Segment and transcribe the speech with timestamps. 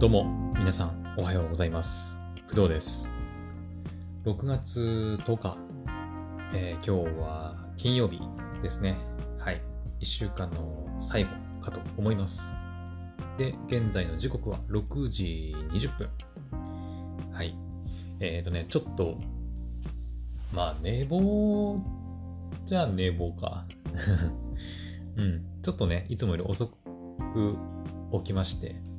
[0.00, 0.24] どうも
[0.58, 2.18] 皆さんおはようございます。
[2.48, 3.12] 工藤です。
[4.24, 5.58] 6月10日、
[6.54, 8.18] えー今日は金曜日
[8.62, 8.96] ですね。
[9.38, 9.60] はい。
[10.00, 11.30] 1週間の最後
[11.60, 12.56] かと思います。
[13.36, 16.08] で現在の時刻は6時20分。
[17.30, 17.54] はい。
[18.20, 19.18] えっ、ー、とねちょっと
[20.54, 21.78] まあ寝坊
[22.64, 23.66] じゃ寝坊か。
[25.16, 25.44] うん。
[25.60, 26.68] ちょっとねいつもより遅
[27.34, 27.58] く
[28.14, 28.89] 起きまして。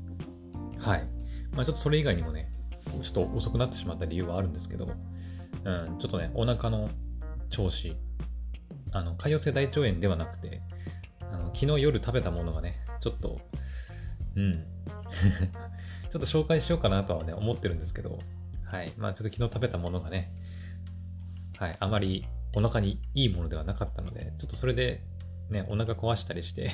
[0.81, 1.08] はい。
[1.53, 2.52] まあちょっとそれ以外にもね、
[3.03, 4.89] ちょっと遅くなってしまった理由はあるんですけど、
[5.63, 6.89] うん、ちょっとね、お腹の
[7.49, 7.95] 調子、
[8.91, 10.62] あの、潰瘍性大腸炎ではなくて、
[11.31, 13.39] あの昨日夜食べたものがね、ちょっと、
[14.36, 14.53] うん、
[16.09, 18.17] ちょっと紹介しようかなとはね、思ってるんですけど、
[18.66, 18.94] はい。
[18.98, 20.34] まあちょっと昨日食べたものがね、
[21.58, 22.25] はい、あまり
[22.55, 25.03] お腹にいいものではなかったので、ちょっとそれで
[25.50, 26.72] ね、お腹壊したりして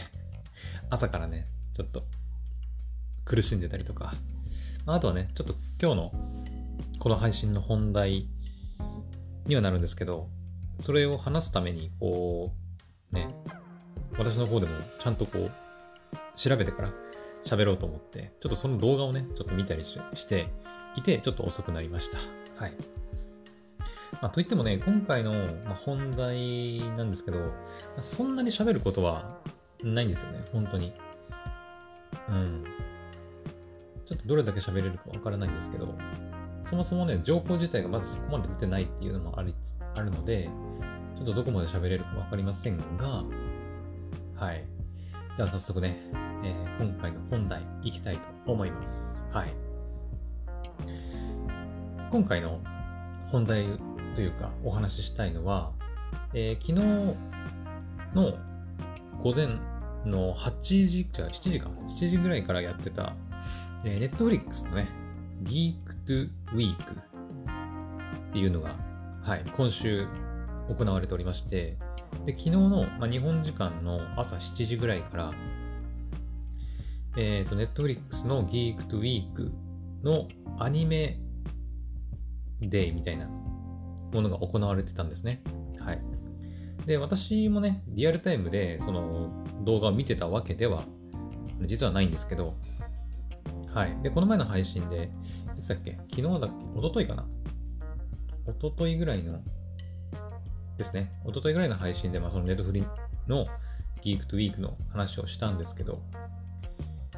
[0.90, 2.06] 朝からね、ちょっと
[3.28, 4.14] 苦しんでたりとか、
[4.86, 6.12] あ、とはね、ちょっと今日の
[6.98, 8.30] この配信の本題
[9.46, 10.30] にはなるんですけど、
[10.80, 12.54] それを話すために、こ
[13.12, 13.36] う、ね、
[14.18, 15.52] 私の方でもちゃんとこう、
[16.38, 16.94] 調べてから
[17.44, 20.48] 喋ろうと思って、ちょっとその動画をね、ちょっと見たりして
[20.96, 22.18] いて、ちょっと遅くなりました。
[22.56, 22.74] はい。
[24.22, 25.34] まあ、といってもね、今回の、
[25.66, 27.40] ま本題なんですけど、
[28.00, 29.38] そんなに喋ることは
[29.84, 30.94] ないんですよね、本当に。
[32.30, 32.64] うん。
[34.08, 35.94] ちょっとどれだけ喋れるかわからないんですけど、
[36.62, 39.54] そもそもね、情報自体がまずそこまで出てないっていうのもあり
[39.96, 40.50] あるので、
[41.18, 43.26] ちょっとどこまで喋れるかわかりませんが、
[44.36, 44.66] はい。
[45.36, 46.00] じゃあ早速ね、
[46.44, 49.26] えー、今回の本題いきたいと思います。
[49.32, 49.54] はい。
[52.10, 52.62] 今回の
[53.30, 53.66] 本題
[54.16, 55.74] というかお話ししたいのは、
[56.34, 57.18] えー、昨日
[58.16, 58.38] の
[59.22, 59.48] 午前
[60.06, 63.14] の8時、違う、7時か、7時ぐらいからやってた
[63.96, 64.88] ネットフリックスのね、
[65.44, 68.76] Geek to Week っていうのが、
[69.24, 70.08] はい、今週
[70.70, 71.78] 行われておりまして、
[72.26, 75.34] で昨日の、まあ、日本時間の朝7時ぐらいから、
[77.18, 79.52] えっ、ー、と、ネットフリックスの Geek to Week
[80.04, 80.28] の
[80.60, 81.20] アニメ
[82.62, 85.42] デイみたいなものが行われてたんですね。
[85.80, 86.02] はい。
[86.86, 89.32] で、私もね、リアルタイムでその
[89.64, 90.84] 動画を見てたわけでは
[91.66, 92.56] 実はないんですけど、
[93.78, 93.96] はい。
[94.02, 95.12] で、この前の配信で、
[95.56, 96.00] いつだっけ？
[96.10, 96.80] 昨日だっけ？
[96.80, 97.28] 一昨日かな？
[98.48, 99.40] 一昨日ぐらいの、
[100.80, 101.12] ですね。
[101.28, 102.84] 一昨日ぐらいの配信で、まあ、そのネットフリ
[103.28, 103.46] の
[104.02, 106.02] Geek to Week の話をしたんですけど、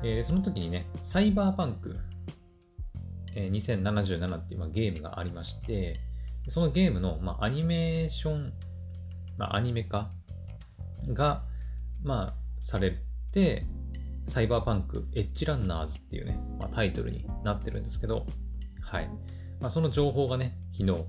[0.03, 1.95] えー、その時にね、サイバーパンク、
[3.35, 5.95] えー、2077っていう、まあ、ゲームがありまして、
[6.49, 8.51] そのゲームの、まあ、アニメーション、
[9.37, 10.09] まあ、アニメ化
[11.07, 11.45] が、
[12.03, 12.97] まあ、され
[13.31, 13.65] て、
[14.29, 18.27] サイバーパンクエッジランナーズっていうね、まあ、タイトルになってるんですけど、
[18.81, 19.09] はい。
[19.59, 21.03] まあ、その情報がね、昨日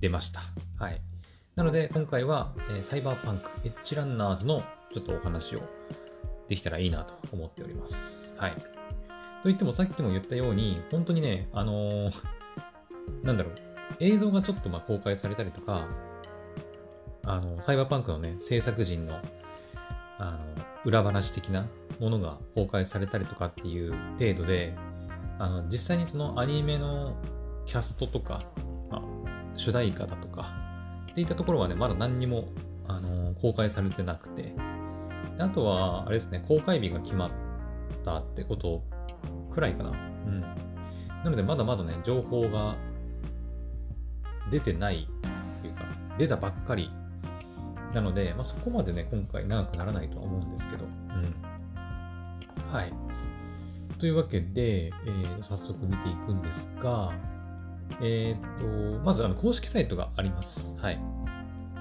[0.00, 0.42] 出ました。
[0.76, 1.00] はい。
[1.54, 5.60] なので、今回は、えー、サイバーパンクエッジランナーズのちょっとお話を
[6.48, 8.34] できたらいいなと思っております。
[8.38, 8.54] はい。
[9.42, 12.12] といってもさっきも言ったように、本当にね、あのー、
[13.22, 13.54] なんだろう、
[14.00, 15.86] 映像がちょっとま公開されたりとか、
[17.22, 19.20] あの、サイバーパンクのね、制作陣の、
[20.18, 20.38] あの、
[20.84, 21.66] 裏話的な
[22.00, 24.74] ものが公開されたりとかっていう程度で、
[25.38, 27.16] あの実際にそのアニメの
[27.66, 28.44] キャストとか、
[28.90, 29.02] まあ、
[29.54, 30.52] 主題歌だとか
[31.10, 32.48] っていったところはね、まだ何にも、
[32.86, 34.54] あの公開されてなくて、
[35.38, 37.30] あとは、あれですね、公開日が決まっ
[38.04, 38.82] たってこと
[39.50, 39.90] くらいかな。
[39.90, 39.94] う
[40.30, 40.40] ん。
[40.40, 42.76] なので、まだまだね、情報が
[44.50, 45.84] 出てないっていうか、
[46.16, 46.90] 出たばっかり
[47.94, 51.57] なので、まあ、そこまでね、今回長くならないとは思うんですけど、うん。
[52.72, 52.92] はい。
[53.98, 57.12] というわけで、えー、早速見ていくんですが、
[58.00, 60.76] えっ、と、まずあの公式サイトがあります。
[60.78, 61.00] はい。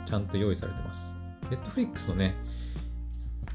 [0.05, 1.15] ちゃんと用意されてます。
[1.49, 2.35] Netflix のね、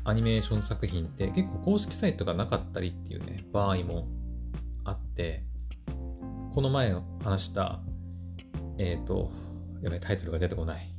[0.04, 4.06] アニメーション作品って結構公式サイトがなかったりっていうね、場合も
[4.84, 5.42] あって、
[6.54, 7.80] この前話した、
[8.78, 9.32] えっ、ー、と、
[9.82, 10.94] やばい、タイトルが出てこない。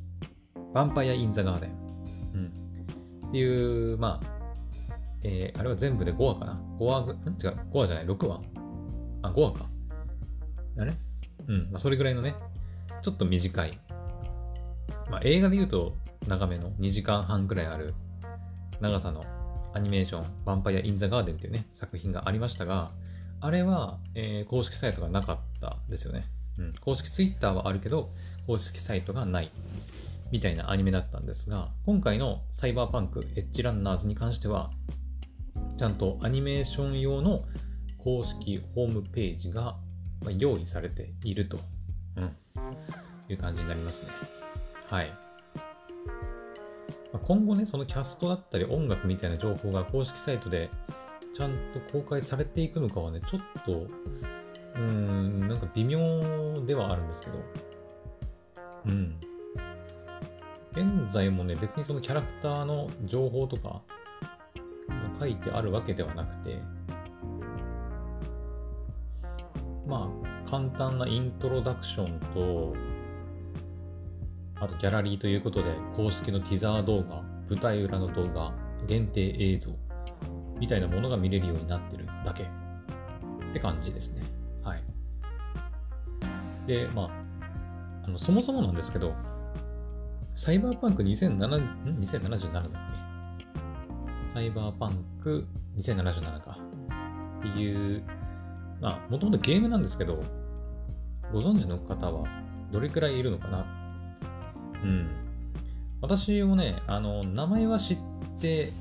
[0.73, 1.69] ヴァンパイア・イン・ザ・ガーデン。
[2.33, 2.37] う
[3.25, 3.27] ん。
[3.29, 4.32] っていう、まあ、
[5.23, 7.09] えー、あれは全部で5話かな ?5 話、ん？
[7.09, 7.15] 違う、
[7.71, 8.41] 5話じゃない、6話？
[9.21, 9.65] あ、5話か。
[10.79, 10.93] あれ？
[11.47, 12.35] うん、まあ、それぐらいのね、
[13.01, 13.77] ちょっと短い。
[15.09, 15.95] まあ、映画で言うと
[16.27, 17.93] 長めの2時間半くらいある
[18.79, 19.21] 長さの
[19.73, 22.91] アニメーション、ヴァンパイア・イン・ザ・ガーデンっていうね、作品がありましたが、
[23.41, 26.25] あれは、えー、公式サイトがなかったですよね。
[26.57, 28.13] うん、公式ツイッターはあるけど、
[28.45, 29.51] 公式サイトがない。
[30.31, 34.71] みたいなアニメだったんですが、今回のサイバーパンクエッジランナーズに関しては、
[35.77, 37.43] ちゃんとアニメーション用の
[37.97, 39.77] 公式ホームページが
[40.37, 41.59] 用意されていると、
[42.17, 42.23] うん、
[43.29, 44.09] いう感じになりますね。
[44.89, 45.13] はい。
[47.25, 50.69] 今後ね、そのキャストだったり音楽みたいな情報が公式サイトで
[51.35, 51.57] ちゃんと
[51.91, 55.99] 公開されていくのかはね、ちょっと、うーん、なんか微妙
[56.65, 57.39] ではあるんですけど、
[58.85, 59.15] うん。
[60.71, 63.81] 現在もね、別にそのキャラクターの情報とか
[65.19, 66.59] 書いてあるわけではなくて、
[69.87, 70.09] ま
[70.45, 72.73] あ、簡単なイントロダクションと、
[74.55, 78.53] あとギャラリーということで、公式のティザー動画、舞台裏の動画、
[78.87, 79.71] 限定映像、
[80.59, 82.47] みたいなものが見れるようになってるだけっ
[83.53, 84.21] て感じですね。
[84.63, 84.83] はい。
[86.65, 87.09] で、まあ、
[88.05, 89.13] あのそもそもなんですけど、
[90.33, 91.37] サイバーパンク2007
[91.99, 93.02] 2077だっけ？
[94.33, 95.45] サイバーパンク
[95.77, 96.57] 2077か。
[97.39, 98.03] っていう、
[98.81, 100.23] まあ、もともとゲームなんですけど、
[101.31, 102.27] ご存知の方は
[102.71, 103.65] どれくらいいるのかな？
[104.83, 105.07] うん。
[106.01, 107.97] 私もね、あの、名前は知っ
[108.41, 108.71] て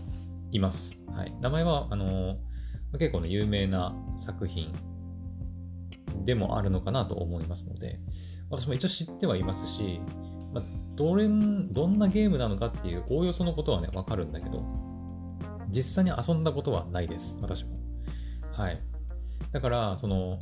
[0.52, 1.02] います。
[1.14, 1.34] はい。
[1.40, 2.36] 名前は、あの、
[2.98, 4.72] 結構ね、有名な作品
[6.24, 8.00] でもあるのかなと思いますので、
[8.48, 10.00] 私も一応知ってはいますし、
[10.52, 10.64] まあ、
[10.94, 14.62] どれどんなゲームなのかっていうおおよそのことはね、わかるんだけど、
[15.72, 17.72] 実際に遊んだことはないです、私も。
[18.52, 18.80] はい。
[19.50, 20.38] だから、その、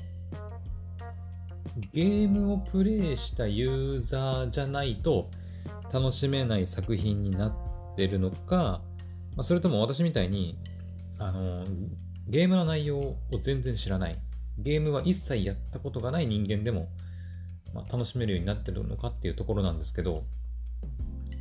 [1.93, 5.31] ゲームをプレイしたユーザーじゃないと
[5.93, 8.83] 楽しめない作品になってるのか、
[9.37, 10.59] まあ、それとも私みたいに、
[11.19, 11.65] あの、
[12.27, 14.19] ゲームの内容を全然知らない、
[14.59, 16.89] ゲームは一切やったことがない人間でも、
[17.73, 20.25] まあ、楽しめるようになってるのかっていうところなんですけど、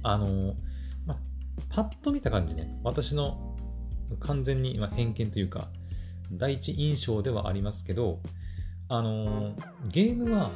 [0.04, 0.56] あの、
[1.06, 1.18] まあ、
[1.70, 3.49] パッと見た感じね、私の
[4.18, 5.70] 完全に、偏見というか、
[6.32, 8.20] 第一印象ではありますけど、
[8.88, 9.56] あの、
[9.88, 10.52] ゲームは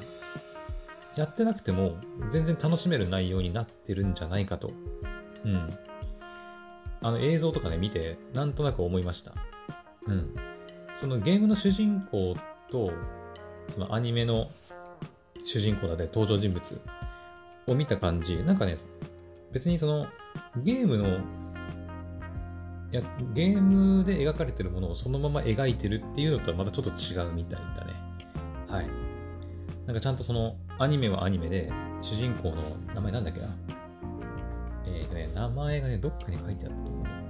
[1.15, 1.97] やってなくても
[2.29, 4.71] 全然楽しめる内容になってるんじゃないかと、
[5.45, 5.77] うん。
[7.01, 9.33] あの映像とかね、見て、なんとなく思いました。
[10.07, 10.35] うん。
[10.95, 12.35] そのゲームの主人公
[12.71, 12.91] と、
[13.73, 14.50] そのアニメの
[15.44, 16.81] 主人公だで登場人物
[17.67, 18.77] を見た感じ、なんかね、
[19.51, 20.07] 別にその
[20.63, 21.19] ゲームの、
[22.95, 23.01] や、
[23.33, 27.93] ゲームで描かれてるものをそのまま描いてるっていうのとはまたちょっと違うみたいだね。
[28.67, 28.87] はい。
[29.85, 32.61] なんかちゃんとそのアニメはアニメで、主人公の
[32.93, 33.47] 名前なんだっけな？
[34.85, 37.23] えっ、ー、とね、名前がね、どっかに書いてあったと思うんだよね。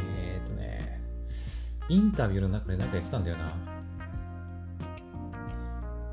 [0.00, 1.00] えっ、ー、とね、
[1.88, 3.52] インタビューの中で何か言ってたんだよな。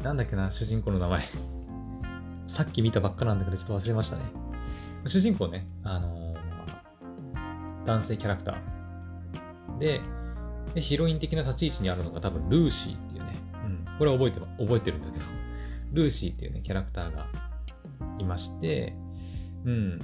[0.04, 1.24] なんだっけな、主人公の名前。
[2.48, 4.24] さっき見たばっかなんだけど、ちょっと忘れましたね。
[5.08, 6.25] 主人公ね、あの、
[7.86, 9.78] 男性キャラクター。
[9.78, 10.02] で、
[10.74, 13.36] でヒロイン的な立ち位置にあるのが多分ルーシーっていうね、
[13.66, 15.26] うん、これは覚えて覚えてるんですけど、
[15.94, 17.28] ルーシーっていうね、キャラクターが
[18.20, 18.96] いまして、
[19.64, 20.02] うん。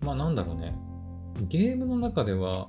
[0.00, 0.74] まあなんだろうね。
[1.48, 2.66] ゲームの中では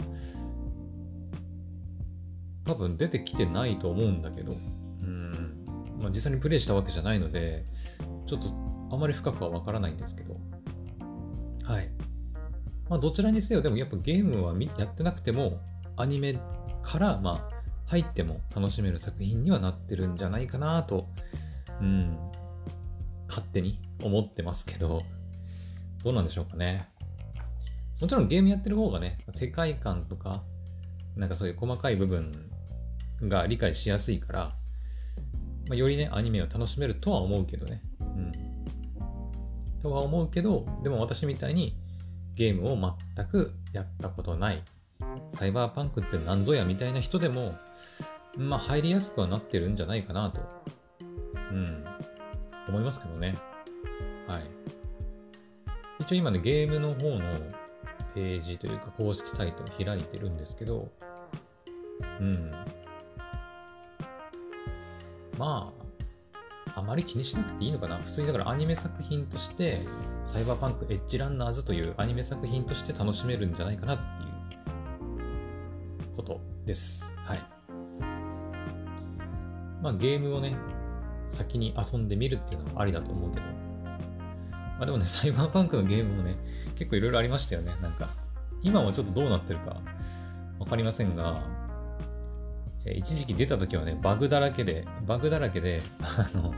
[2.64, 4.54] 多分出てきてないと思うんだけど、
[5.02, 5.66] うん。
[6.00, 7.66] まあ実際にプレイしたわけじゃないので、
[8.28, 8.48] ちょっと
[8.92, 10.38] あまり深くはわからないんですけど、
[11.64, 11.90] はい。
[12.92, 15.62] まあどちらにせよ、でもやっぱゲームはやってなくても、
[15.96, 16.38] アニメ
[16.82, 21.08] からまあ入っても楽しめる作品にはなってるんじゃないかなと、
[21.80, 22.18] うん、
[23.30, 25.04] 勝手に思ってますけど、
[26.04, 26.90] どうなんでしょうかね。
[28.02, 30.44] もちろんゲームやってる方がね、世界観とか、
[31.16, 32.52] なんかそういう細かい部分
[33.22, 34.40] が理解しやすいから、
[35.70, 37.82] まあ、よりね、アニメを楽しめるとは思うけどね。
[38.02, 38.32] うん。
[39.82, 41.81] とは思うけど、でも私みたいに
[42.42, 44.64] ゲームを全くやったことない、
[45.30, 47.54] サイバーパンクって何ぞやみたいな人でも、
[48.36, 50.42] まあ入りやすくはなってるんじゃないかなと。
[51.52, 51.86] うん。
[52.68, 53.36] 思いますけどね。
[54.28, 54.42] はい。
[56.00, 57.22] 一応今ね、ゲームの方の
[58.16, 60.90] ページというか公式サイトを開いてるんですけど、
[62.20, 62.52] うん。
[65.38, 65.81] まあ、
[66.76, 67.98] あまり気にしなくていいのかな？
[67.98, 69.82] 普通にだからアニメ作品として、
[70.26, 74.06] サイバーパンクエッジランナーズというアニメ作品として楽しめるんじゃないかなってい
[76.14, 77.14] うことです。
[77.26, 77.40] はい。
[79.82, 80.56] まあゲームをね、
[81.28, 83.46] 先に遊んでみるっていうのもありだと思うけど。
[84.52, 86.38] まあでもね、サイバーパンクのゲームもね、
[86.76, 87.76] 結構いろいろありましたよね。
[87.82, 88.10] なんか、
[88.64, 89.82] 今はちょっとどうなってるか
[90.60, 91.44] わかりませんが、
[92.86, 96.54] 一時期出た時はね、バグだらけで、バグだらけで、 あの、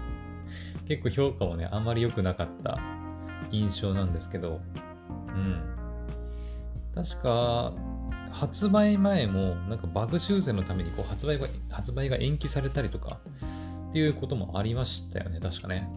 [0.87, 2.79] 結構評価もね、あんまり良くなかった
[3.51, 4.61] 印象なんですけど、
[5.27, 5.61] うん。
[6.93, 7.73] 確か、
[8.31, 13.19] 発売前もなんかバグ修正のためにこう発売が発売が延期されたりとか
[13.89, 15.87] っていうこともありましたよね確かね。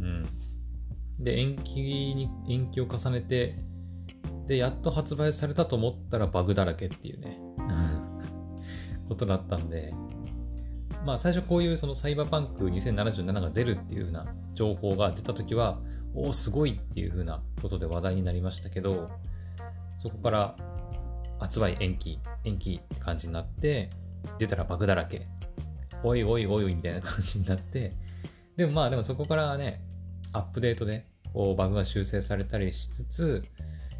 [0.00, 0.26] うん。
[1.18, 3.56] で延期に延期を重ねて
[4.46, 7.38] でやっと発売されたと思ったらバグだらけっていうね。
[9.12, 9.92] ことだったんで
[11.04, 15.78] まあ最初こういうそのサイバーパンク2077が出るっていう風な情報が出た時は
[16.14, 19.08] おおすごいっていう風なことで話題になりましたけど
[19.96, 20.56] そこから
[21.40, 23.90] 発売延期延期って感じになって
[24.38, 25.26] 出たらバグだらけ。
[26.04, 27.92] おいおいおいおいみたいな感じになって
[28.56, 29.80] でもまあでもそこからね
[30.32, 33.44] アップデートでこうバグが修正されたりしつつ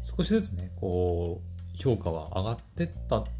[0.01, 3.31] 少しずつねこう評価は上がってったって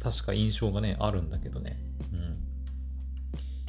[0.00, 1.76] 確か印象がねあるんだけどね
[2.12, 2.48] うん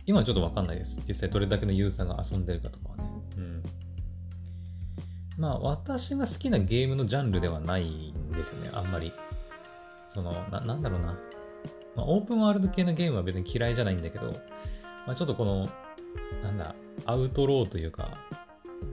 [0.10, 1.00] 今はちょっとわかんないです。
[1.08, 3.04] 実際どれだけのユーザーが遊んでるかとかはね。
[3.38, 3.64] うん。
[5.38, 9.14] まあ、私が好きなゲームのジャンルではないんですよね、あんまり。
[10.08, 11.20] その、な、なんだろうな。
[11.96, 14.32] まあ、オープンワールド系のゲームは別に嫌いじゃないんだけど、
[15.06, 15.70] まあ、ちょっとこの、
[16.42, 16.74] なんだ、
[17.06, 18.18] アウトローというか、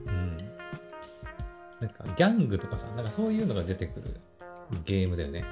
[0.05, 0.37] うん。
[1.81, 4.19] なんか、ギャングとかさ、なんかそういうのが出てくる
[4.85, 5.43] ゲームだよね。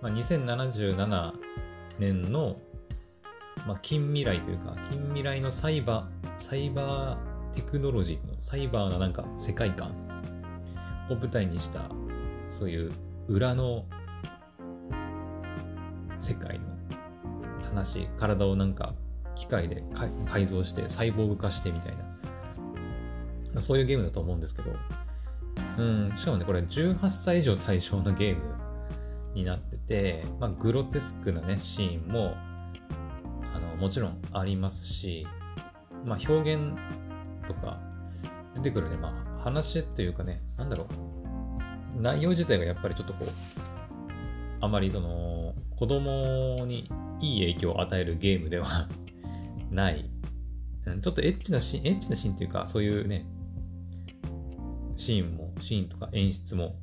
[0.00, 1.32] まあ、2077
[1.98, 2.56] 年の
[3.66, 9.90] まあ、近未来というか、近未来のサイバー、サイバーテクノロジーのサイバーななんか世界観
[11.10, 11.82] を舞台にした、
[12.46, 12.92] そういう
[13.26, 13.84] 裏の
[16.18, 16.64] 世界の
[17.62, 18.94] 話、体をなんか
[19.34, 19.82] 機械で
[20.26, 21.94] 改造してサイボーグ化してみたい
[23.52, 24.70] な、そういうゲームだと思うんですけど、
[25.78, 28.42] うん、しかもね、これ18歳以上対象のゲーム
[29.34, 29.77] になって、
[30.38, 32.34] まあ、グロテスクなね、シーンも
[33.54, 35.26] あのもちろんありますし、
[36.04, 36.76] まあ、表現
[37.46, 37.80] とか
[38.54, 40.86] 出てくるね、まあ、話というかね、なんだろ
[41.96, 43.28] う、内容自体がやっぱりちょっとこう、
[44.60, 46.90] あまりその、子供に
[47.20, 48.88] いい影響を与えるゲームでは
[49.70, 50.10] ない。
[51.02, 53.26] ちょっとエッチなシーン、エッチなシーンっていうか、そういうね、
[54.96, 56.76] シーンも、シーンとか演出も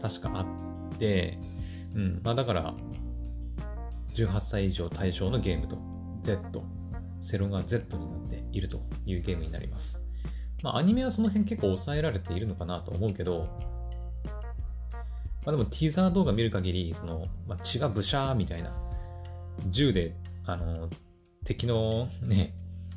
[0.00, 0.42] 確かあ
[0.94, 1.38] って、
[1.96, 2.74] うん、まあだから、
[4.14, 5.78] 18歳以上対象のゲームと
[6.20, 6.62] Z、
[7.20, 10.04] セロが Z になっているというゲームになります。
[10.62, 13.48] まあ、アニメはその辺結構抑えられているのかなと思うけど、
[15.44, 18.74] まあ、でもティーザー動画見る限り、その、まあ、血がブシャーみたいな、
[19.66, 20.90] 銃で、あの、
[21.44, 22.52] 敵のね、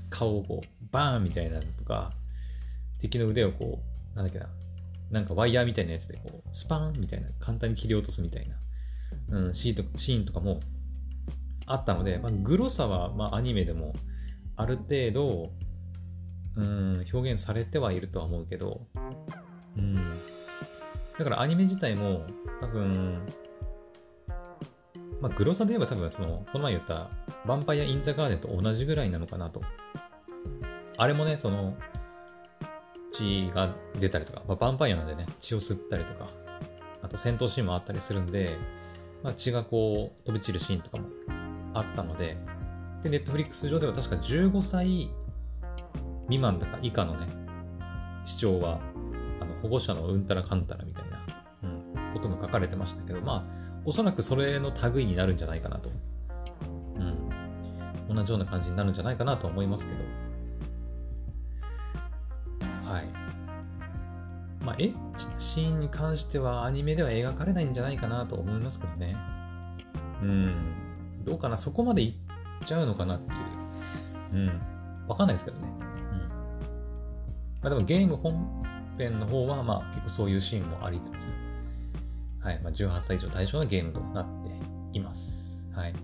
[0.10, 2.12] 顔をこう、バーンみたいなのとか、
[2.98, 3.80] 敵の腕をこ
[4.14, 4.50] う、なんだっけな、
[5.12, 8.56] なんかワイヤーみたいなやつでこう、スパーンみたいな、簡単に切り落とすみたいな、
[9.32, 10.60] うん、シーンとかも
[11.66, 13.94] あったので、まあ、グロさは、まあ、アニメでも
[14.56, 15.52] ある程度、
[16.56, 18.82] うん、表現されてはいるとは思うけど、
[19.78, 19.96] うん。
[21.18, 22.26] だからアニメ自体も
[22.62, 23.22] 多分、
[25.22, 27.10] まあ、グロさで言えば多分その、この前言った
[27.46, 29.62] ヴァンパイア・イン・ザ・ガーデンと同じぐらいなのかなと。
[30.98, 31.78] あれもね、その、
[33.12, 36.28] 血が出たりとか、まあ、ヴァンパイアなんでね、血を吸ったりとか、
[37.02, 38.58] あと戦闘シーンもあったりするんで、
[39.24, 41.08] まあ、血がこう飛び散るシーンとかも
[41.74, 42.38] あったので、
[43.02, 45.10] で、ネットフリックス上では確か15歳
[46.24, 47.28] 未満だか以下のね、
[48.26, 48.80] 視聴は、
[49.42, 51.26] あの保護者のうんたらかんたらみたいな、
[51.64, 55.90] うん、ことが書かれてましたけど、まあ、おそらくそれの類になるんじゃないかなと。
[56.96, 58.16] うん。
[58.16, 60.00] 同じような感じになるんじゃないかなと思いますけど。
[62.90, 63.19] はい。
[64.70, 69.18] まあ、エッチなシーンに関してはアニメでは描かれないんじゃないかなと思いますけどね。
[70.22, 70.54] うん。
[71.26, 71.58] どうかな？
[71.58, 72.14] そこまでいっ
[72.64, 73.40] ちゃうのかなっていう。
[74.34, 74.62] うん。
[75.08, 75.68] わかんないですけどね。
[75.72, 75.88] うん。
[75.88, 76.28] ま
[77.64, 78.64] あでもゲーム本
[79.00, 81.26] 編の方はまあ結構そういうシーンもありつつ、
[82.40, 82.60] はい。
[82.62, 84.52] まあ18歳以上対象のゲームとなって
[84.94, 85.68] います。
[85.74, 85.96] はい。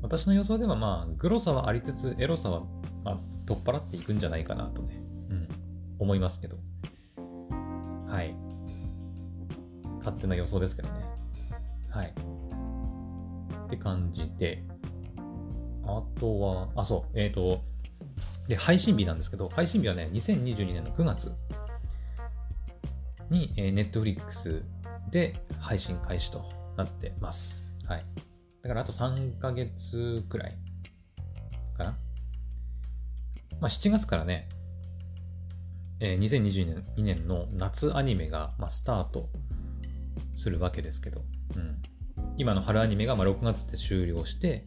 [0.00, 2.62] 私の予想ではまあグロさはありつつエロさは
[3.02, 5.48] まあ取っ払っていくんじゃないかなとね、うん、
[5.98, 6.56] 思いますけど。
[8.08, 8.34] はい。
[9.98, 10.94] 勝手な予想ですけどね。
[11.90, 12.14] はい。
[13.66, 14.64] って感じで、
[15.84, 17.62] あとは、あ、そう、えっ、ー、と、
[18.48, 21.32] で、配信日なんですけど、配信日はね、2022年の9月
[23.30, 24.62] に、えー、Netflix
[25.10, 27.74] で配信開始となってます。
[27.86, 28.04] はい。
[28.62, 30.58] だからあと3ヶ月くらい
[31.76, 31.90] かな。
[33.60, 34.48] まあ、7月からね、
[36.00, 39.28] えー、2022年年の夏アニメが、まあ、スタート
[40.32, 41.22] するわけですけど、
[41.56, 41.82] うん。
[42.36, 44.64] 今の春アニメがまあ6月で終了して、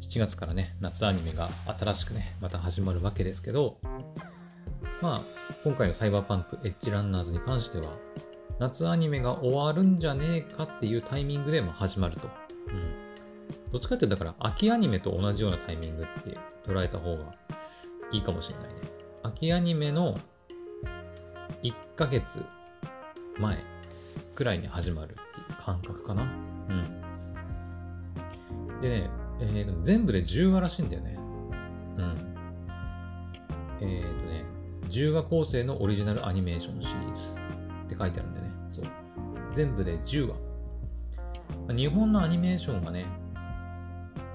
[0.00, 3.78] 7月からね、夏アニメが新しくね、また始まるわけですけど、
[5.02, 5.22] まあ、
[5.64, 7.92] 今回のサイバーパンクエッジランナーズに関しては、
[8.58, 12.28] 夏アニメが終わるんじゃねえかっていうタイミングでも始まると。
[12.68, 13.04] うん。
[13.70, 17.34] どっちかっていうと、だから秋アニメと同じようなタイミングって捉えた方が
[18.12, 18.74] いいかもしれないね。
[19.22, 20.18] 秋アニメの
[21.64, 22.44] 1ヶ月
[23.38, 23.58] 前
[24.34, 26.22] くらいに始まるっていう感覚かな。
[26.22, 27.00] うん。
[28.80, 31.16] でね、えー、全部で10話らしいんだよね。
[31.98, 32.34] うん。
[33.80, 34.44] えっ、ー、とね、
[34.90, 37.34] 10話構成のオリジナルアニメーションシリーズ
[37.86, 38.50] って書いてあるんでね。
[38.68, 38.84] そう。
[39.52, 41.74] 全部で10話。
[41.74, 43.06] 日本のアニメーションがね、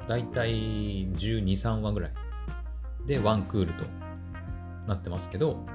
[0.07, 2.11] だいたい12、3話ぐらい
[3.05, 3.85] でワンクールと
[4.87, 5.65] なってますけど、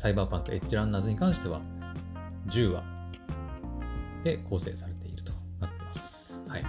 [0.00, 1.60] サイバーパンクエッジランナーズに関しては
[2.46, 2.82] 10話
[4.24, 6.42] で構成されているとなってます。
[6.48, 6.64] はい。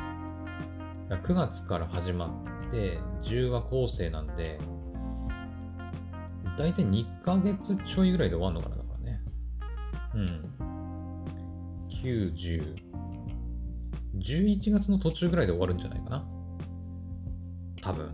[1.10, 2.28] 9月から始ま
[2.68, 4.60] って10話構成なんで、
[6.58, 9.22] だいたい2ヶ月ちょいぐらいで終わるのかな、だからね。
[10.14, 10.46] うん。
[11.88, 12.76] 90、
[14.18, 16.26] 11月の途中ぐらいで終わるんじゃないかな。
[17.82, 18.08] 多分。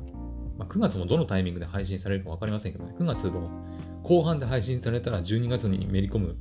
[0.59, 2.93] まあ、9月もどのタイミングで配信されるか分かりませんけどね。
[2.99, 3.49] 9月の
[4.07, 6.37] 後半で配信されたら12月にめり込む、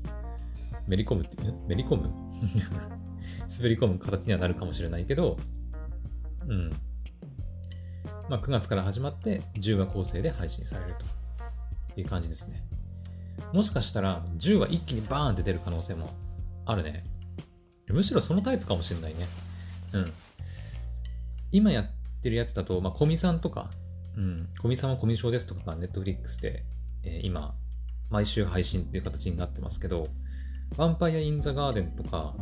[0.86, 2.10] めり込むっていうめり込む？
[3.58, 5.36] 滑り込む形にはなるかもしれないけど、
[6.46, 6.70] うん。
[8.28, 10.94] まあ、9月から始まって10話構成で配信される
[11.94, 12.62] という感じですね。
[13.52, 16.10] もしかしたら10話一気にバーンって出る可能性も
[16.66, 17.02] あるね。
[17.88, 19.26] むしろそのタイプかもしれないね。
[19.92, 20.12] うん。
[21.50, 21.90] 今やっ
[22.22, 23.70] てるやつだと、まあ、コミさんとか、
[24.16, 26.64] うん、コミさんはコミュ障ですとかがネットフリックスで、
[27.06, 27.54] えー、今、
[28.10, 30.08] 毎週配信っていう形になってますけど、
[30.76, 32.34] ヴァンパイア・イン・ザ・ガーデンとか、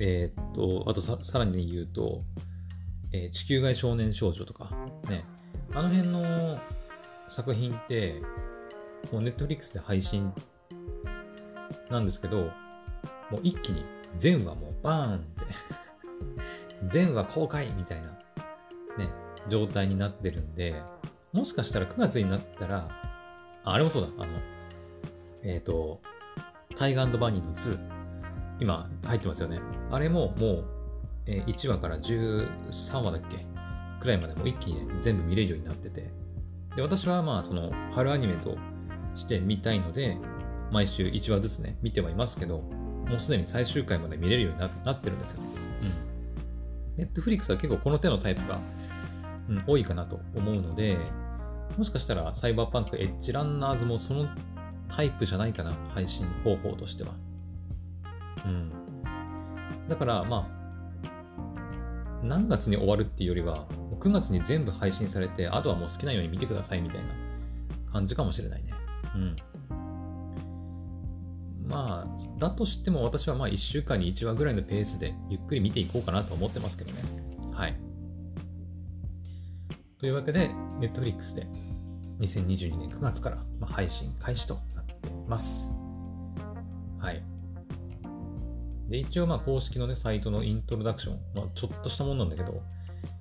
[0.00, 2.24] えー、っと、あとさらに言うと、
[3.12, 4.70] えー、地球外少年少女とか、
[5.08, 5.24] ね、
[5.72, 6.60] あの辺の
[7.28, 8.20] 作品って、
[9.12, 10.32] もうネットフリックスで配信
[11.88, 12.50] なんですけど、
[13.30, 13.84] もう一気に
[14.16, 15.42] 全話もうバーンって
[16.88, 18.08] 全話公開みたいな、
[18.98, 19.08] ね、
[19.48, 20.82] 状態になってるんで、
[21.32, 23.07] もしかしたら9月になったら、
[23.68, 24.32] ああれもそうだ、あの、
[25.42, 26.00] えっ、ー、と、
[26.76, 27.78] タイガーバニーの2、
[28.60, 29.60] 今入ってますよね。
[29.90, 30.64] あれももう、
[31.26, 33.46] えー、1話から13話だっけ？
[34.00, 36.10] くらいまでも一気に、ね、全部見れるようになってて。
[36.76, 38.56] で、私はまあ、その、春アニメと
[39.14, 40.16] して見たいので、
[40.70, 45.48] 毎週1話ずつね、見てはいますけど、もうすでに最終回まで見れるようになってるんですよね。
[45.82, 46.98] うん。
[46.98, 48.60] ネットフリックスは結構この手のタイプが、
[49.48, 50.96] うん、多いかなと思うので、
[51.76, 54.28] もしかしたらサイバーパンクエッジランナーズもその
[54.88, 57.14] タイプじゃないかな、配信方法としては。
[58.44, 58.72] うん。
[59.88, 60.58] だからまあ、
[62.22, 63.66] 何月に終わるっていうよりは、
[64.00, 67.08] 9月に全部配信されて、あとはもう好きなように見てくださいみたいな
[67.92, 68.72] 感じかもしれないね。
[69.14, 69.36] うん。
[71.66, 77.02] まあ、だとしても私はまあ1週間に1話ぐらいのペースでゆっくり見ていこうかなと思ってますけどね。
[77.52, 77.87] はい。
[79.98, 81.46] というわけで、Netflix で
[82.20, 85.72] 2022年9月から配信開始となっています。
[86.98, 87.22] はい。
[88.88, 92.62] で、一応まあ公式のね、サイトのイントロダクション、まあ、ちょっとしたものなんだけど、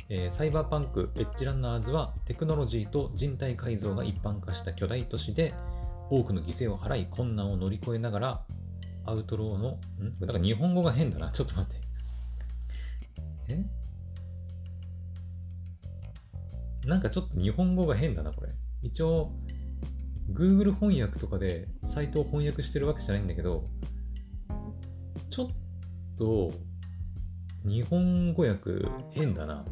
[0.09, 5.53] えー、サイバーパンクエッジランナーズはテクノロジーと人体改造が一般化した巨大都市で、
[6.09, 8.41] 多くの犠牲を払い困難を乗り越えながら
[9.05, 10.19] アウトローの、ん？
[10.19, 11.31] だから日本語が変だな。
[11.31, 11.81] ちょっと待って。
[13.49, 13.76] え？
[16.87, 18.49] なんかちょっと日本語が変だな、これ。
[18.81, 19.33] 一応、
[20.31, 23.65] Google 翻訳とかでサイトを翻訳してるわけじゃないんだけど、
[25.29, 25.47] ちょっ
[26.17, 26.53] と、
[27.65, 29.65] 日本語訳変だな。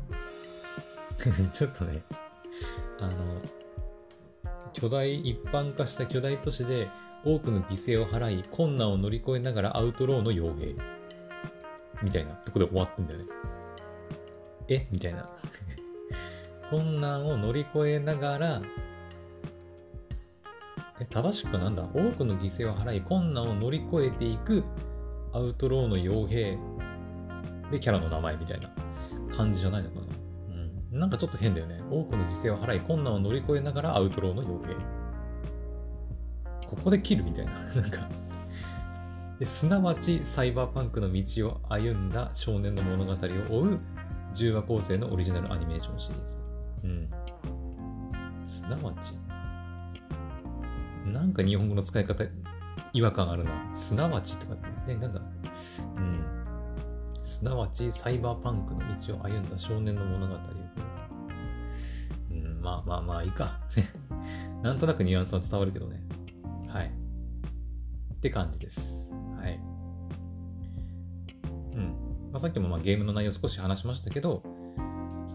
[1.53, 2.03] ちょっとね、
[2.99, 3.41] あの、
[4.73, 6.89] 巨大一般化した巨大都市で
[7.23, 10.75] 多くの犠牲を払い困難を乗り越えながらアウトローの傭兵
[12.03, 13.25] みたいなとこで終わってんだよね。
[14.67, 14.87] え？
[14.91, 15.29] みたいな。
[16.69, 18.61] 困難を乗り越えながら
[20.99, 21.83] え、正しくなんだ？
[21.83, 24.63] 多くの犠牲を払い困難を乗り越えていく
[25.33, 26.57] アウトローの傭兵
[27.69, 28.69] でキャラの名前みたいな
[29.35, 30.01] 感じじゃないのかな？
[30.93, 31.81] うんなんかちょっと変だよね。
[31.91, 34.73] 多くの犠牲を払い、困難を乗り越えながらアウトローの傭兵。
[36.65, 37.51] ここで切るみたいな。
[37.75, 38.07] なんか
[39.37, 43.79] ですなわち、サイバーパンクの道を歩んだ少年の物語を追う
[44.33, 46.44] 10話構成のオリジナルアニメーションシリーズ。
[46.85, 47.09] うん。
[48.45, 49.13] すなわち。
[51.11, 52.23] なんか日本語の使い方
[52.93, 53.51] 違和感あるな。
[53.73, 55.21] すなわちとかってねなんだ
[55.97, 56.25] うん。
[57.23, 60.37] すなわちサイバーパンクの道を歩んだ少年の物語を、
[62.31, 63.59] うん、まあまあまあいいか。
[64.61, 66.01] なんとなくニュアンスは伝わるけどね。
[66.67, 66.87] はい。
[66.87, 69.11] って感じです。
[69.37, 69.59] はい。
[71.73, 74.43] うん、まあ、さっきもまあゲームの内容少し話しましたけど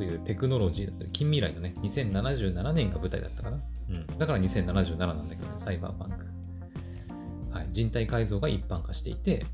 [0.00, 3.60] そういうテクノロジーだったり、近未来のね、2077年が舞台だったかな。
[3.90, 4.06] うん。
[4.16, 6.26] だから2077なんだけどね、サイバーパンク。
[7.50, 7.68] はい。
[7.70, 9.44] 人体改造が一般化していて、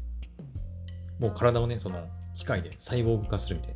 [1.18, 2.06] もう体をね、その
[2.36, 3.74] 機械でサイボーグ化するみたい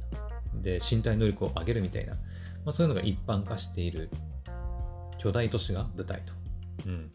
[0.54, 0.62] な。
[0.62, 2.12] で、身体能力を上げるみたいな。
[2.12, 2.20] ま
[2.66, 4.08] あ、そういうのが一般化している
[5.18, 6.32] 巨大都市が舞台と。
[6.86, 7.10] うん。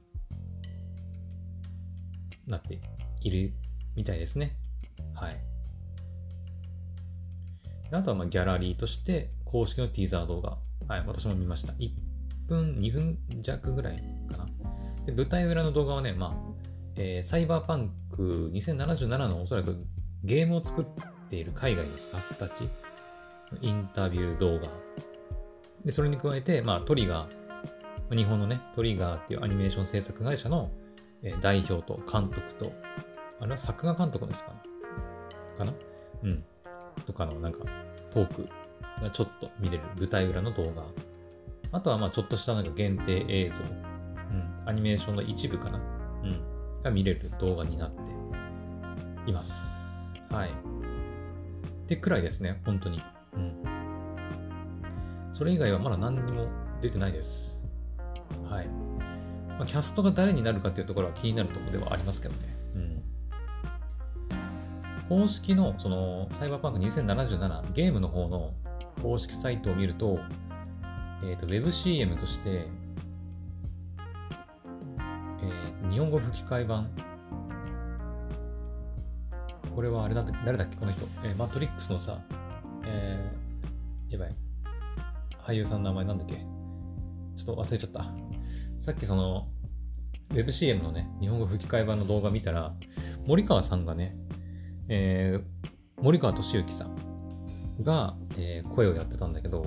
[2.45, 2.77] なって
[3.21, 3.53] いる
[3.95, 4.57] みたいですね。
[5.13, 5.37] はい。
[7.93, 10.57] あとはまあギャラリーとして公式のティーザー動画。
[10.87, 11.73] はい、私も見ました。
[11.73, 11.91] 1
[12.47, 13.97] 分、2分弱ぐらい
[14.29, 14.45] かな。
[15.05, 16.33] で舞台裏の動画はね、まあ、
[16.95, 19.77] えー、サイバーパンク2077のおそらく
[20.23, 20.85] ゲームを作っ
[21.29, 22.69] ている海外のスタッフたちの
[23.61, 24.67] インタビュー動画。
[25.83, 30.71] で、それに加えて、まあ、トリガー、日本のね、トリガーっていうアニメーション制作会社の
[31.41, 32.71] 代表と監督と、
[33.39, 34.53] あれは作画監督の人か
[35.59, 35.65] な？
[35.65, 35.73] かな？
[36.23, 36.43] うん。
[37.05, 37.59] とかのなんか
[38.11, 38.47] トーク
[39.01, 40.85] がちょっと見れる舞台裏の動画。
[41.71, 43.61] あとはまあちょっとしたなんか限定映像。
[43.61, 44.69] うん。
[44.69, 45.79] アニメーションの一部かな
[46.23, 46.81] うん。
[46.83, 48.01] が見れる動画になって
[49.29, 49.75] います。
[50.29, 50.49] はい。
[50.49, 53.01] ってくらいですね、本当に。
[53.33, 53.53] うん。
[55.31, 56.47] それ以外はまだ何にも
[56.81, 57.61] 出てないです。
[58.49, 58.67] はい。
[58.67, 62.39] まあ、キャストが誰になるかっていうところは気になるところではありますけどね。
[62.75, 63.03] うん。
[65.07, 68.53] 公式の、その、サイバーパンク2077ゲームの方の
[69.01, 70.19] 公式サイトを見ると、
[71.23, 72.67] えっ、ー、と、WebCM として、
[75.41, 76.89] えー、日本語吹き替え版。
[79.75, 81.07] これはあれだって、誰だっけこの人。
[81.23, 82.19] えー、マトリックスのさ、
[82.85, 84.35] えー、やばい。
[85.45, 86.35] 俳優さんの名前なんだっけ
[87.35, 88.05] ちょっと忘れちゃった。
[88.79, 89.47] さっきその、
[90.29, 92.73] WebCM のね、日本語吹き替え版の動画見たら、
[93.25, 94.15] 森川さんがね、
[94.87, 97.14] えー、森川敏之さん
[97.81, 99.65] が、えー、声をやってたんだけど、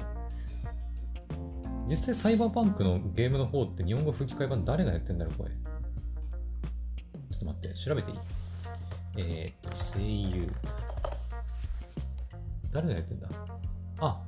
[1.89, 5.51] 実際サイバーパンクのゲームの方って日本語吹き替え版誰がやってんだろう、これ。
[5.51, 8.19] ちょっと待って、調べていい？
[9.17, 10.53] えー、っと、声優。
[12.71, 13.29] 誰がやってんだ？
[14.01, 14.23] あ、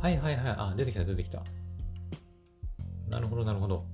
[0.00, 0.44] はいはいはい。
[0.56, 1.42] あ、出てきた出てきた。
[3.08, 3.84] なるほど、なるほど。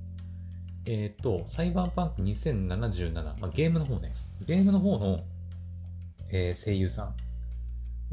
[0.85, 4.13] えっ、と、サイバーパンク2077、まあ、ゲームの方ね。
[4.47, 5.25] ゲームの方の、
[6.31, 7.15] えー、声優さん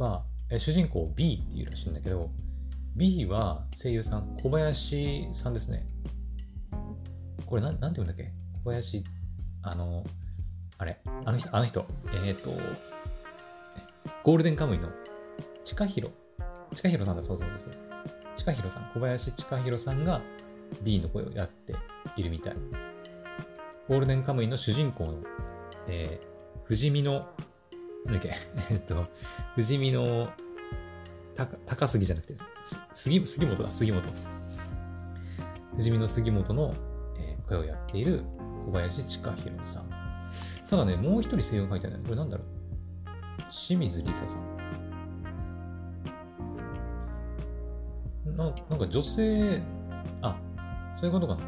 [0.02, 0.24] は、
[0.60, 2.30] 主人公 B っていうらしいんだけど、
[2.96, 5.86] B は声優さん、小林さんですね。
[7.46, 8.32] これなん、なんて言うんだっけ？
[8.64, 9.04] 小林、
[9.64, 10.04] あの、
[10.78, 11.86] あれ、あの、あの人、
[12.26, 12.52] えっ、ー、と、
[14.24, 14.90] ゴールデンカムイの、
[15.64, 16.14] 近広、
[16.74, 17.74] 近広さんだ、そうそうそうそう。
[18.36, 20.22] 近広さん、小林近広さんが
[20.84, 21.76] B の声をやって
[22.16, 22.56] いるみたい。
[23.88, 25.24] ゴールデンカムイの主人公の、
[25.88, 27.28] えー、不死身の、
[28.06, 28.34] なんだっけ、
[28.72, 29.08] えっと、
[29.56, 30.32] 不死身の
[31.36, 32.36] 高高杉じゃなくて、
[32.94, 34.02] 杉杉本だ、杉本。
[35.76, 36.74] 不死身の杉本の、
[37.18, 38.24] えー、声をやっている
[38.66, 39.90] 小林近弘さん。
[40.70, 42.00] ただね、もう一人声優が書いてある。
[42.04, 42.48] これなんだろう？
[43.52, 44.54] 清水梨沙さん。
[48.38, 49.62] ななんか女性、
[50.22, 50.36] あ、
[50.94, 51.42] そういうことかな。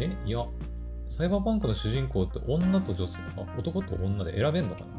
[0.00, 0.44] えいや、
[1.08, 4.91] サイバーパンクの主人公って女と女性、あ、男と女で選べんのかな？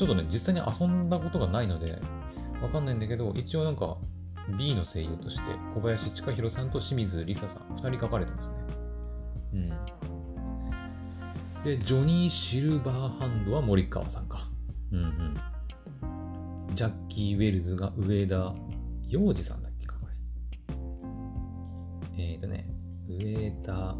[0.00, 2.00] ちょっとね、実際に遊んだことがないので、
[2.62, 3.98] わかんないんだけど、一応なんか
[4.56, 5.42] B の声優として
[5.74, 8.56] 小林千佳弘さんと清水梨沙さん、2人書かれてますね。
[9.52, 9.68] うん。
[11.64, 14.48] で、ジョニー・シルバーハンドは森川さんか。
[14.90, 15.36] うんうん。
[16.74, 18.54] ジャッキー・ウェルズが上田
[19.06, 20.06] 洋二さんだっけか、こ
[22.16, 22.24] れ。
[22.24, 22.66] えっ、ー、とね、
[23.06, 23.94] 上田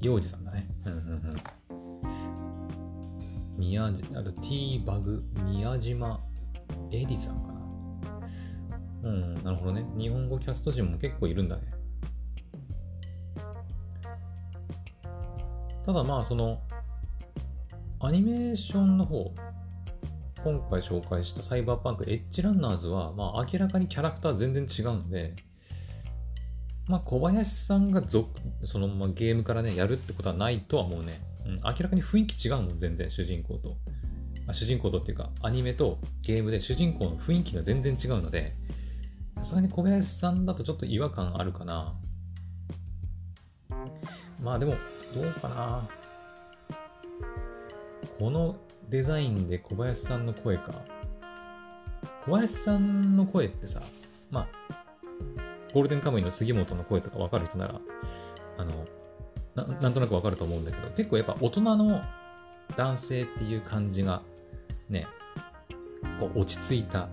[0.00, 0.68] 洋二さんだね。
[0.86, 1.00] うんうんう
[1.34, 1.36] ん。
[3.56, 6.20] 宮あと、ティーバグ、宮島
[6.90, 7.54] エリさんかな。
[9.04, 9.84] うん、なるほどね。
[9.96, 11.62] 日本語キャスト陣も結構いるんだね。
[15.84, 16.60] ただまあ、その、
[18.00, 19.32] アニメーションの方
[20.44, 25.34] 今回紹介したサイバーパンクエッジランナーズは、まあ、明らかにキャラクター全然違うんで、
[26.86, 28.02] まあ、小林さんが
[28.64, 31.18] そのままゲームからね、やるってことはないとは思うね。
[31.46, 33.76] うん、明らかに雰囲気違うもん、全然、主人公と。
[34.46, 38.54] まあ、主人公とっていうか、アニメとゲームで主人公の雰囲気が全然違うので、
[39.36, 41.94] さすがに小林さんだとちょっと違和感あるかな。
[44.40, 44.76] まあでも、
[45.14, 45.88] どうかな。
[48.18, 48.56] この
[48.90, 50.82] デザインで小林さんの声か。
[52.24, 53.82] 小林さんの声ってさ、
[54.30, 54.48] まあ、
[55.72, 57.80] ゴールデンカムイの杉本の声とか分かる人なら、
[58.58, 58.86] あの、
[59.54, 62.00] ななんとなく分かると思うんだけど、結構やっぱ大人の
[62.76, 64.22] 男性っていう感じが
[64.88, 65.06] ね、
[66.18, 67.08] こう落ち着いた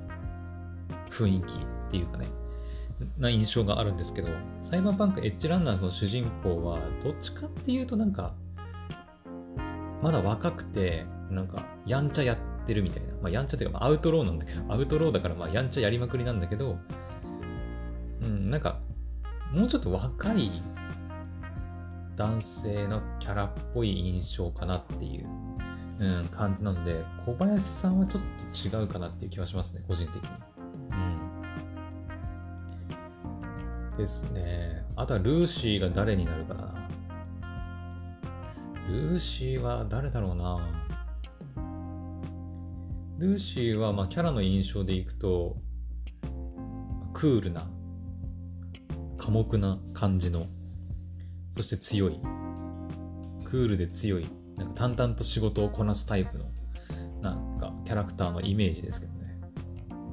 [1.09, 1.57] 雰囲気っ
[1.91, 2.27] ていうかね、
[3.17, 4.29] な印象があるんですけど、
[4.61, 8.33] サイバーパンクエッジランナーズの主人公は、どっちかっていうとなんか、
[10.01, 13.13] まだ若くて、なんか、やんちゃやってるみたいな。
[13.21, 16.79] まあ、やんちゃっていうか、アウトローなんだけど、アウトローだから、まあ、やんちゃやりまくりなんだけど、
[18.21, 18.79] うん、なんか、
[19.53, 20.63] もうちょっと若い
[22.21, 25.27] 男性のキャラっぽい印象かなっていう、
[25.97, 28.21] うん、感じなので、小林さんはちょっ
[28.71, 30.29] と違うかなっていう気はしますね、個人的に。
[30.91, 30.93] う
[33.95, 33.97] ん。
[33.97, 34.85] ですね。
[34.95, 36.87] あとはルーシーが誰になるかな。
[38.87, 40.59] ルーシーは誰だろうな。
[43.17, 45.57] ルーシーはまあキャラの印象でいくと、
[47.15, 47.67] クールな、
[49.17, 50.45] 寡黙な感じの
[51.55, 52.19] そして強い。
[53.45, 54.27] クールで強い。
[54.57, 56.45] なんか淡々と仕事をこなすタイプの、
[57.21, 59.39] なんかキャラクターのイメージですけどね。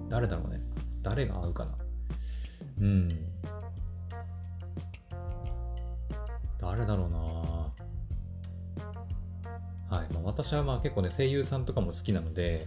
[0.09, 0.61] 誰だろうね。
[1.03, 1.79] 誰が合うかな。
[2.81, 3.09] うん。
[6.59, 7.19] 誰だろうな
[9.99, 10.13] はい。
[10.13, 12.67] まあ、私はまあ結構ね、声優さんとかも好きなので、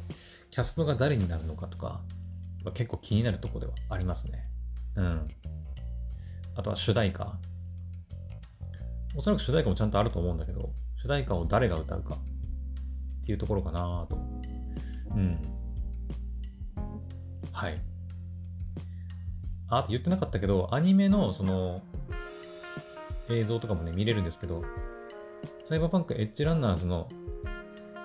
[0.50, 2.02] キャストが誰になるのかとか、
[2.74, 4.46] 結構気になるとこではありますね。
[4.96, 5.28] うん。
[6.56, 7.38] あとは主題歌。
[9.16, 10.72] おそらく主題歌もちゃんとあると思うんだけど、
[11.02, 12.18] 主題歌を誰が歌うか
[13.22, 14.18] っていうところかなと。
[15.16, 15.40] うん。
[17.52, 17.82] はい。
[19.68, 21.82] あ、あと言ってなかったけど、アニメのその
[23.30, 24.64] 映像とかもね、見れるんですけど、
[25.64, 27.10] サイバーパンクエッジランナーズの、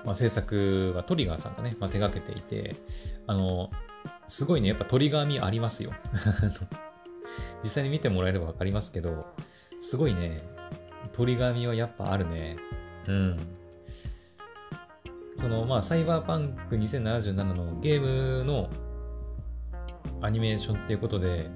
[0.05, 2.77] まあ、制作はトリガーさんがね、まあ、手がけていて、
[3.27, 3.71] あの、
[4.29, 5.93] すごいね、やっぱトリガー味ありますよ。
[7.63, 9.27] 実際に見てもらえればわかりますけど、
[9.81, 10.43] すごいね、
[11.17, 12.57] 鳥紙はやっぱあるね。
[13.09, 13.39] うん。
[15.35, 18.69] その、まあ、サイバーパンク2077のゲームの
[20.21, 21.49] アニメーションっていうことで、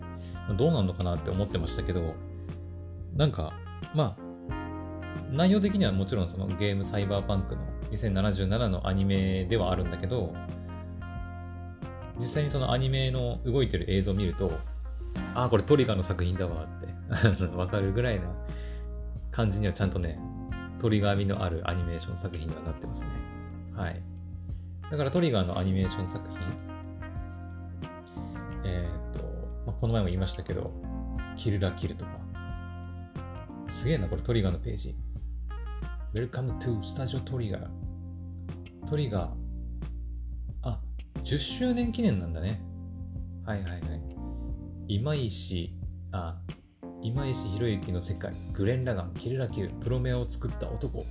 [0.56, 2.14] どうなんのかなって思ってましたけど、
[3.14, 3.52] なんか、
[3.94, 4.54] まあ、
[5.30, 10.34] 内容的にはもちろんそのゲームサイバーパンクの2077のアニメではあるんだけど、
[12.18, 14.52] 実際にそのアニメの動いてる映像を見ると、
[15.34, 18.26] ああ、これトリガーの作品だわって わかるぐらいな
[19.30, 20.18] 感じにはちゃんとね、
[20.78, 23.10] トリガー味のあるアニメーション作品にはなってますね。
[23.74, 24.02] はい。
[24.90, 26.38] だからトリガーのアニメーション作品、
[28.64, 29.24] えっ、と、
[29.66, 30.72] まあ、この前も言いましたけど、
[31.36, 32.10] キルラキルとか、
[33.68, 34.96] すげえな、これトリガーのページ。
[36.12, 37.68] Welcome to Studio Trigger。
[38.88, 39.30] トリガー、
[40.62, 40.80] あ、
[41.22, 42.60] 10周年記念なんだね。
[43.46, 43.80] はいはいはい。
[44.88, 45.72] 今石、
[46.10, 46.40] あ、
[47.02, 51.06] 今石博之の世界、グレン・ラガン、キルラキル、プロメアを作った男。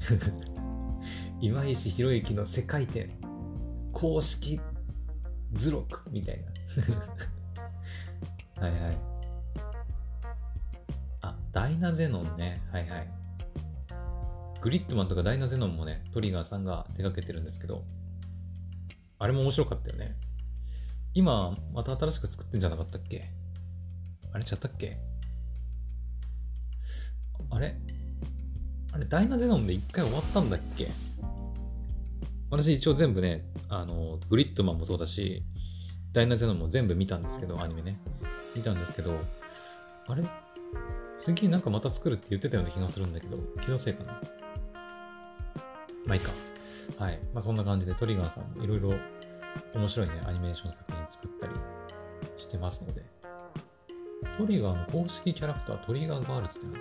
[1.40, 3.10] 今石博之の世界展、
[3.92, 4.60] 公式
[5.52, 6.44] 図録みたい
[8.56, 8.62] な。
[8.62, 8.98] はいはい。
[11.22, 12.62] あ、ダイナゼノンね。
[12.70, 13.08] はいはい。
[14.60, 17.82] グリッドマンとかダイナゼノンもね、トリガーさんが手掛けてるんですけど、
[19.18, 20.16] あれも面白かったよね。
[21.14, 23.30] 今、また新しく作ってんじゃなかったっけ？
[24.32, 24.98] あれちゃったっけ？
[27.50, 27.74] あれ？
[28.92, 30.88] あれ、ダイナゼノンで一回終わったんだっけ？
[32.50, 35.42] 私一応全部ね、あの、グリッドマンもそうだし、
[36.12, 37.98] ダイナゼノンも全部見たんですけど、アニメね。
[38.56, 39.18] 見たんですけど、
[40.08, 40.24] あれ？
[41.16, 44.20] 次なんかまた作るって言ってたような気がするんだけど、気のせいかな？
[46.06, 46.32] まあいいか。
[46.98, 47.20] はい。
[47.32, 48.94] まあそんな感じでトリガーさんもいろいろ
[49.74, 51.52] 面白いね、アニメーション作品作ったり
[52.36, 53.04] してますので。
[54.36, 56.74] トリガーの公式キャラクター、トリガーガールズって何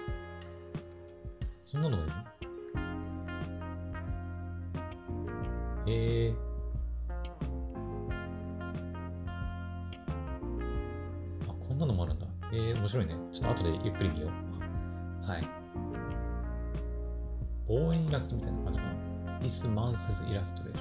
[1.72, 2.14] そんなのがいる
[5.86, 6.36] えー、
[11.48, 12.26] あ、こんなのもあるんだ。
[12.52, 13.14] えー、面白いね。
[13.32, 15.28] ちょっと後でゆっくり見よう。
[15.28, 15.48] はい。
[17.68, 19.40] 応援イラストみたいな感じかな。
[19.40, 20.74] This month's illustration.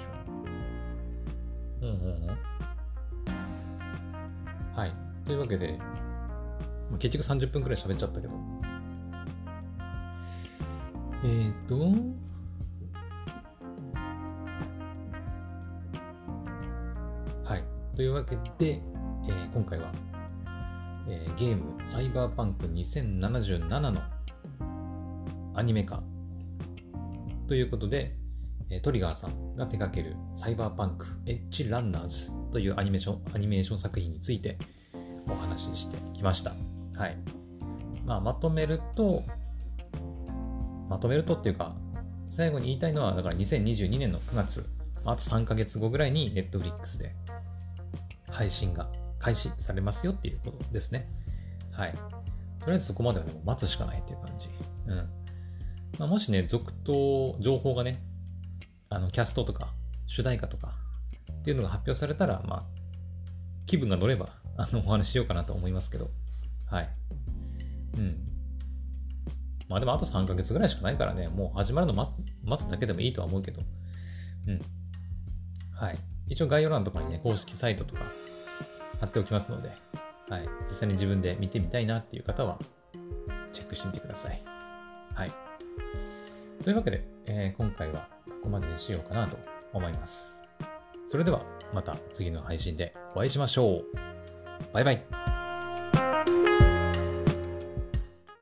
[1.83, 2.39] うんうんうん。
[4.75, 4.95] はい。
[5.27, 5.79] というわけで、
[6.99, 8.33] 結局30分くらい喋っちゃったけど、
[11.25, 11.75] えっ、ー、と、
[17.45, 17.65] はい。
[17.97, 18.81] というわけで、
[19.29, 19.93] えー、今回は、
[21.09, 24.01] えー、ゲームサイバーパンク2077の
[25.55, 26.05] アニメ化
[27.49, 28.15] ということで、
[28.71, 34.59] えトリガーさんが手掛けるサイバーパンクエッジランナーズというアニメーションアニメーション作品について
[35.27, 36.53] お話ししてきました。
[36.95, 37.19] はい。
[38.05, 39.25] まあ、まとめると、
[40.89, 41.75] まとめるとっていうか、
[42.29, 44.69] 最後に言いたいのは、だから2022年の9月
[45.05, 47.15] あと3ヶ月後ぐらいに Netflix で
[48.31, 51.09] 配信が開始されますよっていうことですね。
[51.73, 51.93] はい。
[52.61, 54.49] とりあえずそこまではでも待つしかないっていう感じ。
[54.87, 54.97] うん。
[55.99, 58.03] まあ、もしね、続投、情報がね、
[58.91, 59.73] あの、キャストとか、
[60.07, 60.75] 主題歌とか
[61.33, 62.65] っていうのが発表されたら、まあ、
[63.67, 66.11] 気分が乗れば、あの、お話ししようかなと思いますけど、
[66.67, 66.91] はい。
[67.97, 68.28] うん。
[69.69, 73.63] まあでもあと3ヶ月ぐらいしかないからね、もう始まるの待つだけでもいいとは思うけど、
[74.47, 74.61] うん。
[75.75, 75.99] はい。
[76.27, 78.03] 一応概要欄とかにね、公式サイトとか
[79.01, 79.71] 貼っておきますので、
[80.29, 80.49] はい。
[80.69, 82.59] 実際に自分で見てみたいなっていう方は、
[83.53, 84.43] チェックしてみてください。
[85.15, 85.33] はい。
[86.65, 89.39] というわけで、えー、今回はここまでにしようかなと
[89.73, 90.39] 思います。
[91.07, 93.85] それではまた次の配信でお会いしましょう。
[94.73, 95.38] バイバイ。